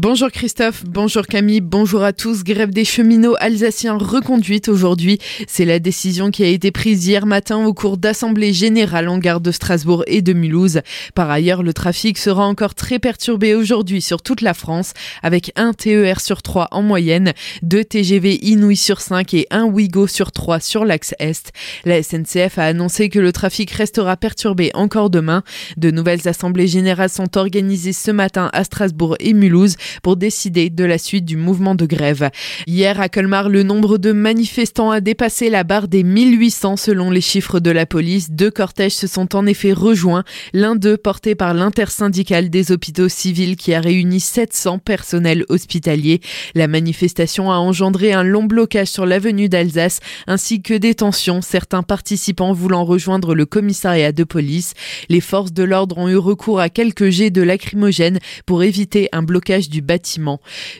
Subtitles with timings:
[0.00, 2.44] Bonjour Christophe, bonjour Camille, bonjour à tous.
[2.44, 5.18] Grève des cheminots alsaciens reconduite aujourd'hui.
[5.48, 9.40] C'est la décision qui a été prise hier matin au cours d'assemblée générale en gare
[9.40, 10.82] de Strasbourg et de Mulhouse.
[11.16, 14.92] Par ailleurs, le trafic sera encore très perturbé aujourd'hui sur toute la France
[15.24, 20.06] avec un TER sur 3 en moyenne, deux TGV Inouï sur 5 et un Ouigo
[20.06, 21.50] sur 3 sur l'axe Est.
[21.84, 25.42] La SNCF a annoncé que le trafic restera perturbé encore demain.
[25.76, 30.84] De nouvelles assemblées générales sont organisées ce matin à Strasbourg et Mulhouse pour décider de
[30.84, 32.30] la suite du mouvement de grève.
[32.66, 37.20] Hier à Colmar, le nombre de manifestants a dépassé la barre des 1800 selon les
[37.20, 38.30] chiffres de la police.
[38.30, 43.56] Deux cortèges se sont en effet rejoints, l'un d'eux porté par l'intersyndicale des hôpitaux civils
[43.56, 46.20] qui a réuni 700 personnels hospitaliers.
[46.54, 51.82] La manifestation a engendré un long blocage sur l'avenue d'Alsace ainsi que des tensions, certains
[51.82, 54.74] participants voulant rejoindre le commissariat de police.
[55.08, 59.22] Les forces de l'ordre ont eu recours à quelques jets de lacrymogènes pour éviter un
[59.22, 59.77] blocage du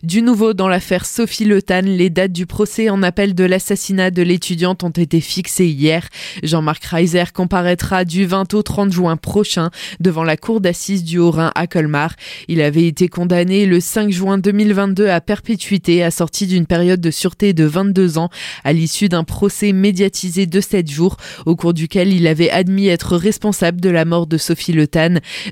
[0.02, 4.22] Du nouveau dans l'affaire Sophie Le les dates du procès en appel de l'assassinat de
[4.22, 6.08] l'étudiante ont été fixées hier.
[6.42, 11.52] Jean-Marc Reiser comparaîtra du 20 au 30 juin prochain devant la cour d'assises du Haut-Rhin
[11.54, 12.14] à Colmar.
[12.48, 17.52] Il avait été condamné le 5 juin 2022 à perpétuité assorti d'une période de sûreté
[17.52, 18.30] de 22 ans
[18.64, 23.16] à l'issue d'un procès médiatisé de 7 jours au cours duquel il avait admis être
[23.16, 24.86] responsable de la mort de Sophie Le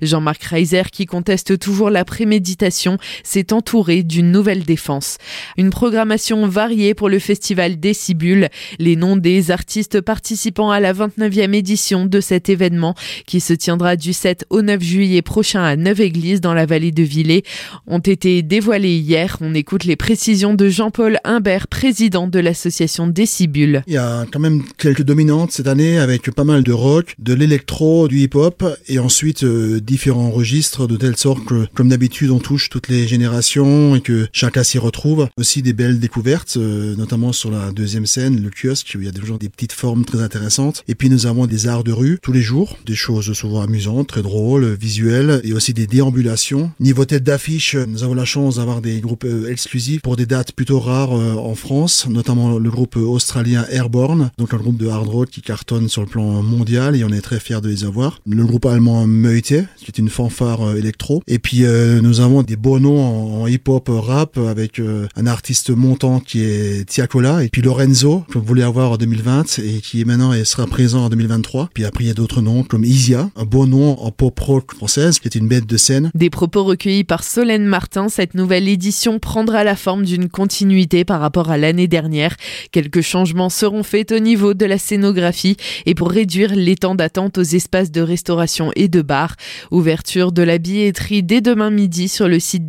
[0.03, 5.19] Jean-Marc Reiser qui conteste toujours la préméditation s'est entouré d'une nouvelle défense.
[5.57, 8.49] Une programmation variée pour le festival Décibule.
[8.79, 12.95] Les noms des artistes participant à la 29e édition de cet événement
[13.27, 17.03] qui se tiendra du 7 au 9 juillet prochain à Neuve-Église dans la vallée de
[17.03, 17.43] Villers
[17.87, 19.39] ont été dévoilés hier.
[19.41, 23.83] On écoute les précisions de Jean-Paul Imbert, président de l'association Décibule.
[23.87, 27.35] Il y a quand même quelques dominantes cette année avec pas mal de rock, de
[27.35, 32.39] l'électro, du hip-hop et ensuite euh, différents registres de telle sorte que comme d'habitude on
[32.39, 35.29] touche toutes les générations et que chacun s'y retrouve.
[35.39, 39.09] Aussi des belles découvertes, euh, notamment sur la deuxième scène, le kiosque, où il y
[39.09, 40.85] a toujours des petites formes très intéressantes.
[40.89, 44.09] Et puis nous avons des arts de rue tous les jours, des choses souvent amusantes,
[44.09, 46.71] très drôles, visuelles, et aussi des déambulations.
[46.81, 50.53] Niveau tête d'affiche, nous avons la chance d'avoir des groupes euh, exclusifs pour des dates
[50.53, 55.09] plutôt rares euh, en France, notamment le groupe australien Airborne, donc un groupe de hard
[55.09, 58.21] rock qui cartonne sur le plan mondial et on est très fiers de les avoir.
[58.27, 59.47] Le groupe allemand Meute,
[59.79, 61.23] qui est une fanfare électro.
[61.27, 61.65] Et puis
[62.03, 66.89] nous avons des beaux noms en hip-hop rap avec euh, un artiste montant qui est
[66.89, 70.45] Tiakola et puis Lorenzo que vous voulez avoir en 2020 et qui est maintenant et
[70.45, 71.71] sera présent en 2023.
[71.73, 74.75] Puis après il y a d'autres noms comme Isia, un beau nom en pop rock
[74.75, 76.11] française qui est une bête de scène.
[76.15, 81.21] Des propos recueillis par Solène Martin, cette nouvelle édition prendra la forme d'une continuité par
[81.21, 82.37] rapport à l'année dernière.
[82.73, 85.57] Quelques changements seront faits au niveau de la scénographie
[85.87, 89.37] et pour réduire les temps d'attente aux espaces de restauration et de bar.
[89.71, 92.67] Ouverture de la billetterie dès demain midi sur le site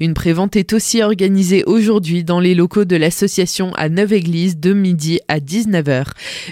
[0.00, 5.20] Une prévente est aussi organisée aujourd'hui dans les locaux de l'association à Neuve-Église de midi
[5.28, 6.04] à 19h.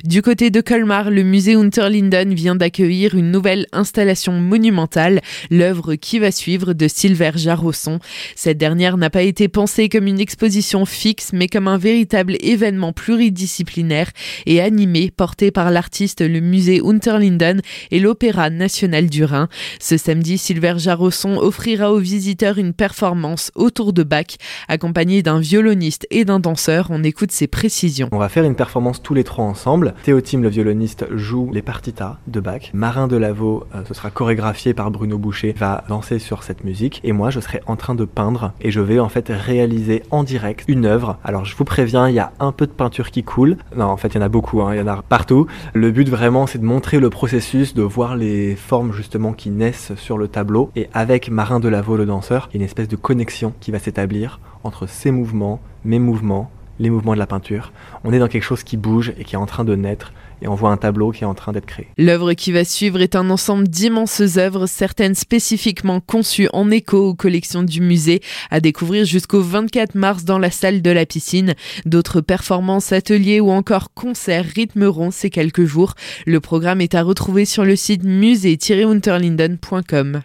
[0.04, 6.18] Du côté de Colmar, le musée Unterlinden vient d'accueillir une nouvelle installation monumentale, l'œuvre qui
[6.18, 7.98] va suivre de Silver Jarosson.
[8.34, 12.92] Cette dernière n'a pas été pensée comme une exposition fixe, mais comme un véritable événement
[12.92, 14.10] pluridisciplinaire
[14.46, 19.48] et animé porté par l'artiste, le musée Unterlinden et l'Opéra national du Rhin.
[19.80, 22.17] Ce samedi, Silver Jarosson offrira aux visiteurs
[22.56, 24.36] une performance autour de Bach,
[24.68, 26.88] accompagné d'un violoniste et d'un danseur.
[26.90, 28.08] On écoute ses précisions.
[28.12, 29.94] On va faire une performance tous les trois ensemble.
[30.02, 32.70] Théotime, le violoniste, joue les partitas de Bach.
[32.72, 37.00] Marin de Lavaux, euh, ce sera chorégraphié par Bruno Boucher, va danser sur cette musique.
[37.04, 40.24] Et moi, je serai en train de peindre et je vais en fait réaliser en
[40.24, 41.18] direct une œuvre.
[41.24, 43.56] Alors, je vous préviens, il y a un peu de peinture qui coule.
[43.76, 44.74] Non, en fait, il y en a beaucoup, hein.
[44.74, 45.46] il y en a partout.
[45.72, 49.92] Le but vraiment, c'est de montrer le processus, de voir les formes justement qui naissent
[49.96, 50.70] sur le tableau.
[50.74, 53.78] Et avec Marin de Lavaux, le il y a une espèce de connexion qui va
[53.78, 57.72] s'établir entre ses mouvements, mes mouvements, les mouvements de la peinture.
[58.04, 60.46] On est dans quelque chose qui bouge et qui est en train de naître et
[60.46, 61.88] on voit un tableau qui est en train d'être créé.
[61.98, 67.14] L'œuvre qui va suivre est un ensemble d'immenses œuvres, certaines spécifiquement conçues en écho aux
[67.14, 68.20] collections du musée,
[68.50, 71.54] à découvrir jusqu'au 24 mars dans la salle de la piscine.
[71.86, 75.94] D'autres performances, ateliers ou encore concerts rythmeront ces quelques jours.
[76.24, 80.22] Le programme est à retrouver sur le site musée-unterlinden.com.